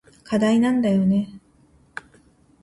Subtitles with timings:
[0.23, 1.39] 課題なんだよね。